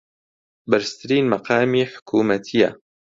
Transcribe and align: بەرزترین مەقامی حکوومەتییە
بەرزترین 0.69 1.25
مەقامی 1.31 1.83
حکوومەتییە 1.93 2.69